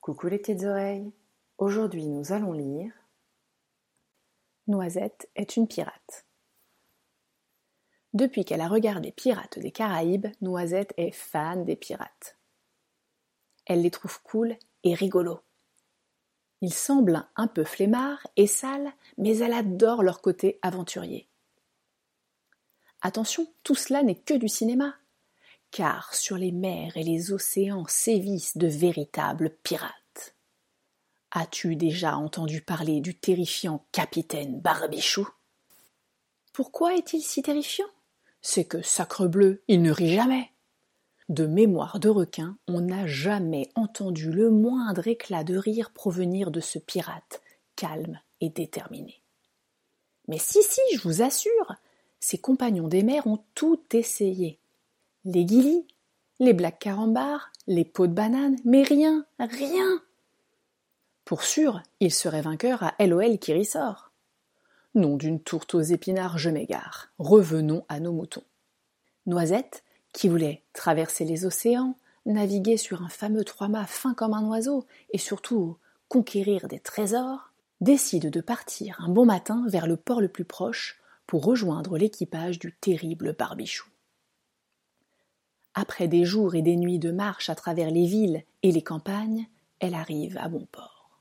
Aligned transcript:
Coucou 0.00 0.28
les 0.28 0.38
petites 0.38 0.62
oreilles. 0.62 1.10
Aujourd'hui, 1.58 2.06
nous 2.06 2.32
allons 2.32 2.52
lire 2.52 2.92
Noisette 4.68 5.28
est 5.34 5.56
une 5.56 5.66
pirate. 5.66 6.24
Depuis 8.12 8.44
qu'elle 8.44 8.60
a 8.60 8.68
regardé 8.68 9.10
Pirates 9.10 9.58
des 9.58 9.72
Caraïbes, 9.72 10.28
Noisette 10.40 10.94
est 10.96 11.10
fan 11.10 11.64
des 11.64 11.74
pirates. 11.74 12.36
Elle 13.66 13.82
les 13.82 13.90
trouve 13.90 14.20
cool 14.22 14.56
et 14.84 14.94
rigolos. 14.94 15.40
Ils 16.60 16.74
semblent 16.74 17.26
un 17.36 17.48
peu 17.48 17.64
flemmards 17.64 18.26
et 18.36 18.46
sales, 18.46 18.92
mais 19.18 19.38
elle 19.38 19.52
adore 19.52 20.02
leur 20.02 20.20
côté 20.20 20.58
aventurier. 20.62 21.28
Attention, 23.00 23.52
tout 23.64 23.74
cela 23.74 24.04
n'est 24.04 24.14
que 24.14 24.34
du 24.34 24.48
cinéma, 24.48 24.94
car 25.72 26.14
sur 26.14 26.36
les 26.36 26.52
mers 26.52 26.96
et 26.96 27.02
les 27.02 27.32
océans 27.32 27.86
sévissent 27.88 28.56
de 28.56 28.68
véritables 28.68 29.50
pirates. 29.64 30.36
As-tu 31.32 31.74
déjà 31.74 32.16
entendu 32.16 32.60
parler 32.60 33.00
du 33.00 33.14
terrifiant 33.16 33.84
capitaine 33.90 34.60
Barbichou? 34.60 35.26
Pourquoi 36.52 36.94
est-il 36.94 37.22
si 37.22 37.42
terrifiant? 37.42 37.88
C'est 38.40 38.66
que, 38.66 38.82
sacrebleu, 38.82 39.64
il 39.66 39.82
ne 39.82 39.90
rit 39.90 40.14
jamais. 40.14 40.51
De 41.32 41.46
mémoire 41.46 41.98
de 41.98 42.10
requin, 42.10 42.58
on 42.68 42.82
n'a 42.82 43.06
jamais 43.06 43.70
entendu 43.74 44.30
le 44.30 44.50
moindre 44.50 45.08
éclat 45.08 45.44
de 45.44 45.56
rire 45.56 45.90
provenir 45.90 46.50
de 46.50 46.60
ce 46.60 46.78
pirate, 46.78 47.40
calme 47.74 48.20
et 48.42 48.50
déterminé. 48.50 49.22
Mais 50.28 50.36
si, 50.36 50.62
si, 50.62 50.82
je 50.94 51.00
vous 51.00 51.22
assure, 51.22 51.74
ses 52.20 52.36
compagnons 52.36 52.86
des 52.86 53.02
mers 53.02 53.26
ont 53.26 53.42
tout 53.54 53.80
essayé. 53.94 54.58
Les 55.24 55.46
guilis, 55.46 55.86
les 56.38 56.52
black 56.52 56.78
carambars, 56.78 57.50
les 57.66 57.86
pots 57.86 58.08
de 58.08 58.12
banane, 58.12 58.56
mais 58.66 58.82
rien, 58.82 59.24
rien. 59.38 60.02
Pour 61.24 61.44
sûr, 61.44 61.82
il 62.00 62.12
serait 62.12 62.42
vainqueur 62.42 62.82
à 62.82 63.06
LOL 63.06 63.38
qui 63.38 63.54
ressort. 63.54 64.12
Nom 64.94 65.16
d'une 65.16 65.40
tourte 65.40 65.74
aux 65.74 65.80
épinards, 65.80 66.36
je 66.36 66.50
m'égare. 66.50 67.08
Revenons 67.18 67.86
à 67.88 68.00
nos 68.00 68.12
moutons. 68.12 68.44
Noisette, 69.24 69.82
qui 70.12 70.28
voulait 70.28 70.62
traverser 70.72 71.24
les 71.24 71.46
océans, 71.46 71.96
naviguer 72.26 72.76
sur 72.76 73.02
un 73.02 73.08
fameux 73.08 73.44
trois-mâts 73.44 73.86
fin 73.86 74.14
comme 74.14 74.34
un 74.34 74.46
oiseau 74.46 74.86
et 75.10 75.18
surtout 75.18 75.76
conquérir 76.08 76.68
des 76.68 76.78
trésors, 76.78 77.52
décide 77.80 78.30
de 78.30 78.40
partir 78.40 79.00
un 79.00 79.08
bon 79.08 79.26
matin 79.26 79.64
vers 79.68 79.86
le 79.86 79.96
port 79.96 80.20
le 80.20 80.28
plus 80.28 80.44
proche 80.44 81.00
pour 81.26 81.44
rejoindre 81.44 81.96
l'équipage 81.96 82.58
du 82.58 82.72
terrible 82.72 83.34
Barbichou. 83.36 83.88
Après 85.74 86.06
des 86.06 86.24
jours 86.24 86.54
et 86.54 86.62
des 86.62 86.76
nuits 86.76 86.98
de 86.98 87.10
marche 87.10 87.48
à 87.48 87.54
travers 87.54 87.90
les 87.90 88.06
villes 88.06 88.44
et 88.62 88.72
les 88.72 88.82
campagnes, 88.82 89.48
elle 89.80 89.94
arrive 89.94 90.36
à 90.38 90.48
bon 90.48 90.66
port. 90.70 91.20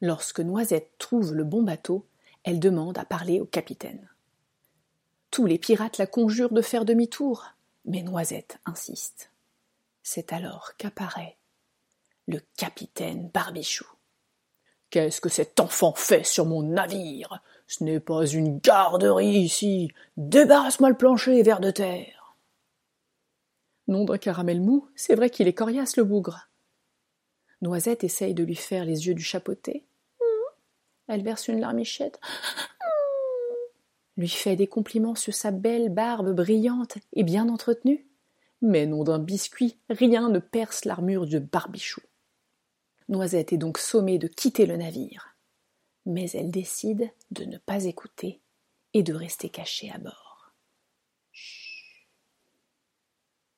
Lorsque 0.00 0.40
Noisette 0.40 0.90
trouve 0.98 1.34
le 1.34 1.44
bon 1.44 1.62
bateau, 1.62 2.06
elle 2.44 2.58
demande 2.58 2.98
à 2.98 3.04
parler 3.04 3.40
au 3.40 3.44
capitaine. 3.44 4.08
Tous 5.30 5.46
les 5.46 5.58
pirates 5.58 5.98
la 5.98 6.06
conjurent 6.06 6.52
de 6.52 6.62
faire 6.62 6.84
demi-tour, 6.84 7.44
mais 7.84 8.02
Noisette 8.02 8.58
insiste. 8.64 9.30
C'est 10.02 10.32
alors 10.32 10.76
qu'apparaît 10.76 11.36
le 12.26 12.40
capitaine 12.56 13.28
Barbichou. 13.28 13.86
Qu'est-ce 14.90 15.20
que 15.20 15.28
cet 15.28 15.58
enfant 15.58 15.94
fait 15.94 16.24
sur 16.24 16.44
mon 16.44 16.62
navire? 16.62 17.42
Ce 17.66 17.82
n'est 17.82 18.00
pas 18.00 18.26
une 18.26 18.58
garderie 18.58 19.38
ici. 19.38 19.90
Débarrasse-moi 20.16 20.90
le 20.90 20.96
plancher, 20.96 21.42
vers 21.42 21.60
de 21.60 21.70
terre. 21.70 22.36
Nom 23.88 24.04
d'un 24.04 24.18
caramel 24.18 24.60
mou, 24.60 24.88
c'est 24.94 25.14
vrai 25.14 25.30
qu'il 25.30 25.48
est 25.48 25.54
coriace 25.54 25.96
le 25.96 26.04
bougre. 26.04 26.48
Noisette 27.62 28.04
essaye 28.04 28.34
de 28.34 28.44
lui 28.44 28.54
faire 28.54 28.84
les 28.84 29.06
yeux 29.06 29.14
du 29.14 29.22
chapeauté. 29.22 29.86
Elle 31.08 31.22
verse 31.22 31.48
une 31.48 31.60
larmichette 31.60 32.20
lui 34.16 34.28
fait 34.28 34.56
des 34.56 34.66
compliments 34.66 35.14
sur 35.14 35.34
sa 35.34 35.50
belle 35.50 35.88
barbe 35.88 36.34
brillante 36.34 36.98
et 37.12 37.24
bien 37.24 37.48
entretenue. 37.48 38.06
Mais 38.60 38.86
non 38.86 39.04
d'un 39.04 39.18
biscuit, 39.18 39.78
rien 39.90 40.28
ne 40.28 40.38
perce 40.38 40.84
l'armure 40.84 41.26
de 41.26 41.38
Barbichou. 41.38 42.02
Noisette 43.08 43.52
est 43.52 43.58
donc 43.58 43.78
sommée 43.78 44.18
de 44.18 44.28
quitter 44.28 44.66
le 44.66 44.76
navire. 44.76 45.36
Mais 46.06 46.30
elle 46.30 46.50
décide 46.50 47.10
de 47.30 47.44
ne 47.44 47.58
pas 47.58 47.84
écouter 47.84 48.40
et 48.94 49.02
de 49.02 49.14
rester 49.14 49.48
cachée 49.48 49.90
à 49.90 49.98
bord. 49.98 50.52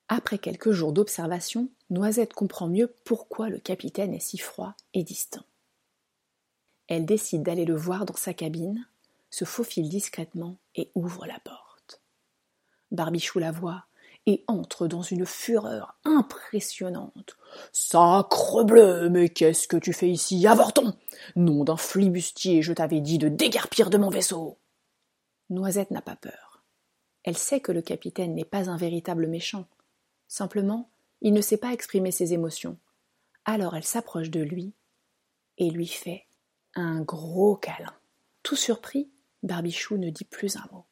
Après 0.09 0.39
quelques 0.39 0.73
jours 0.73 0.93
d'observation, 0.93 1.71
Noisette 1.91 2.35
comprend 2.35 2.69
mieux 2.69 2.95
pourquoi 3.05 3.49
le 3.49 3.59
capitaine 3.59 4.15
est 4.15 4.21
si 4.21 4.39
froid 4.39 4.75
et 4.93 5.03
distant. 5.03 5.45
Elle 6.87 7.07
décide 7.07 7.43
d'aller 7.43 7.65
le 7.65 7.77
voir 7.77 8.05
dans 8.05 8.17
sa 8.17 8.35
cabine 8.35 8.87
se 9.34 9.45
faufile 9.45 9.89
discrètement 9.89 10.59
et 10.77 10.93
ouvre 10.95 11.27
la 11.27 11.41
porte. 11.41 12.00
Barbichou 12.93 13.41
la 13.41 13.50
voit 13.50 13.87
et 14.27 14.45
entre 14.47 14.87
dans 14.87 15.03
une 15.03 15.27
fureur 15.27 15.99
impressionnante. 16.05 17.37
Sacre 17.73 18.62
bleu, 18.62 19.09
mais 19.11 19.28
qu'est-ce 19.28 19.67
que 19.67 19.77
tu 19.77 19.93
fais 19.93 20.09
ici, 20.09 20.47
avorton 20.47 20.94
Nom 21.34 21.65
d'un 21.65 21.77
flibustier, 21.77 22.62
je 22.62 22.73
t'avais 22.73 23.00
dit 23.00 23.19
de 23.19 23.28
dégarpir 23.28 23.91
de 23.91 23.99
mon 23.99 24.09
vaisseau. 24.09 24.56
Noisette 25.50 25.91
n'a 25.91 26.00
pas 26.00 26.17
peur. 26.17 26.62
Elle 27.25 27.37
sait 27.37 27.61
que 27.61 27.73
le 27.73 27.83
capitaine 27.83 28.37
n'est 28.37 28.44
pas 28.44 28.71
un 28.71 28.77
véritable 28.77 29.27
méchant. 29.27 29.67
Simplement, 30.28 30.91
il 31.23 31.33
ne 31.34 31.41
sait 31.41 31.56
pas 31.56 31.73
exprimer 31.73 32.12
ses 32.12 32.34
émotions. 32.34 32.78
Alors 33.44 33.75
elle 33.75 33.84
s'approche 33.84 34.31
de 34.31 34.41
lui 34.41 34.75
et 35.59 35.71
lui 35.71 35.89
fait 35.89 36.25
un 36.77 37.00
gros 37.00 37.56
câlin. 37.56 37.94
Tout 38.44 38.56
surpris, 38.56 39.09
Barbichou 39.44 39.99
ne 39.99 40.09
dit 40.09 40.25
plus 40.25 40.56
un 40.56 40.66
mot. 40.72 40.87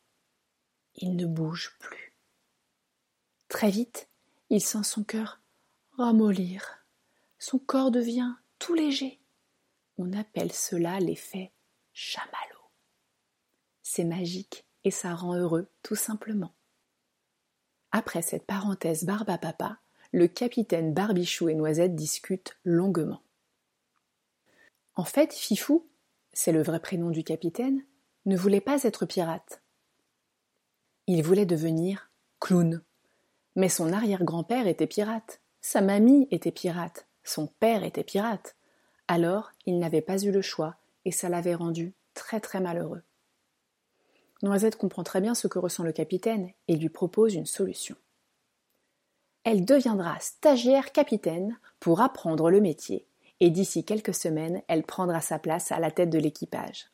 Il 0.95 1.17
ne 1.17 1.25
bouge 1.25 1.75
plus. 1.81 2.15
Très 3.49 3.71
vite, 3.71 4.11
il 4.51 4.61
sent 4.61 4.85
son 4.85 5.05
cœur 5.05 5.41
ramollir. 5.97 6.87
Son 7.39 7.59
corps 7.59 7.91
devient 7.91 8.35
tout 8.59 8.75
léger. 8.75 9.21
On 9.97 10.13
appelle 10.13 10.53
cela 10.53 11.01
l'effet 11.01 11.53
chamallow. 11.95 12.71
C'est 13.83 14.05
magique 14.05 14.67
et 14.85 14.91
ça 14.91 15.15
rend 15.15 15.35
heureux 15.35 15.71
tout 15.83 15.97
simplement. 15.97 16.55
Après 17.91 18.21
cette 18.21 18.47
parenthèse 18.47 19.05
barbe 19.05 19.31
à 19.31 19.39
papa, 19.39 19.79
le 20.13 20.29
capitaine 20.29 20.93
Barbichou 20.93 21.49
et 21.49 21.55
Noisette 21.55 21.95
discutent 21.95 22.59
longuement. 22.65 23.23
En 24.95 25.05
fait, 25.05 25.33
Fifou, 25.33 25.89
c'est 26.35 26.53
le 26.53 26.63
vrai 26.63 26.81
prénom 26.81 27.11
du 27.11 27.25
capitaine, 27.25 27.83
ne 28.27 28.37
voulait 28.37 28.61
pas 28.61 28.83
être 28.85 29.07
pirate. 29.07 29.63
Il 31.07 31.23
voulait 31.23 31.47
devenir 31.47 32.11
clown. 32.41 32.83
Mais 33.57 33.69
son 33.69 33.93
arrière-grand-père 33.93 34.67
était 34.67 34.87
pirate, 34.87 35.41
sa 35.61 35.81
mamie 35.81 36.29
était 36.31 36.53
pirate, 36.53 37.07
son 37.25 37.47
père 37.47 37.85
était 37.85 38.05
pirate. 38.05 38.57
Alors 39.09 39.53
il 39.67 39.79
n'avait 39.79 40.01
pas 40.01 40.19
eu 40.19 40.31
le 40.31 40.43
choix 40.43 40.77
et 41.05 41.13
ça 41.13 41.29
l'avait 41.29 41.55
rendu 41.55 41.95
très 42.15 42.41
très 42.41 42.61
malheureux. 42.61 43.03
Noisette 44.43 44.77
comprend 44.77 45.05
très 45.05 45.21
bien 45.21 45.35
ce 45.35 45.47
que 45.47 45.59
ressent 45.59 45.85
le 45.85 45.93
capitaine 45.93 46.51
et 46.67 46.77
lui 46.77 46.89
propose 46.89 47.35
une 47.35 47.47
solution. 47.47 47.97
Elle 49.45 49.65
deviendra 49.65 50.19
stagiaire 50.21 50.93
capitaine 50.93 51.59
pour 51.81 52.01
apprendre 52.01 52.51
le 52.51 52.61
métier 52.61 53.07
et 53.41 53.51
d'ici 53.51 53.85
quelques 53.85 54.15
semaines, 54.15 54.63
elle 54.69 54.85
prendra 54.85 55.21
sa 55.21 55.41
place 55.41 55.73
à 55.73 55.81
la 55.81 55.91
tête 55.91 56.11
de 56.11 56.19
l'équipage. 56.19 56.93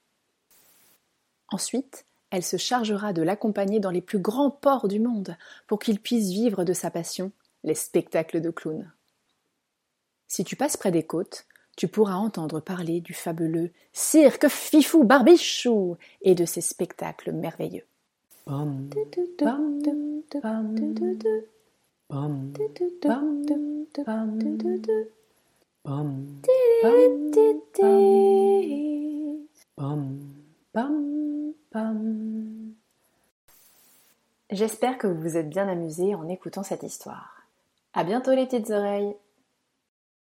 Ensuite, 1.51 2.05
elle 2.31 2.45
se 2.45 2.57
chargera 2.57 3.13
de 3.13 3.23
l'accompagner 3.23 3.81
dans 3.81 3.91
les 3.91 4.03
plus 4.03 4.19
grands 4.19 4.51
ports 4.51 4.89
du 4.89 5.01
monde 5.01 5.37
pour 5.67 5.79
qu'il 5.79 6.01
puisse 6.01 6.31
vivre 6.31 6.65
de 6.65 6.73
sa 6.73 6.91
passion, 6.91 7.33
les 7.65 7.75
spectacles 7.75 8.41
de 8.41 8.51
clowns. 8.51 8.91
Si 10.27 10.45
tu 10.45 10.57
passes 10.57 10.77
près 10.77 10.91
des 10.91 11.05
côtes, 11.05 11.47
tu 11.77 11.89
pourras 11.89 12.17
entendre 12.17 12.61
parler 12.61 13.01
du 13.01 13.15
fabuleux 13.15 13.71
cirque 13.93 14.49
Fifou 14.49 15.05
Barbichou 15.05 15.97
et 16.23 16.35
de 16.35 16.45
ses 16.45 16.61
spectacles 16.61 17.33
merveilleux. 17.33 17.87
J'espère 34.51 34.99
que 34.99 35.07
vous 35.07 35.21
vous 35.21 35.37
êtes 35.37 35.49
bien 35.49 35.69
amusés 35.69 36.15
en 36.15 36.29
écoutant 36.29 36.63
cette 36.63 36.83
histoire. 36.83 37.43
À 37.95 38.05
bientôt 38.05 38.33
les 38.33 38.47
petites 38.47 38.71
oreilles! 38.71 39.15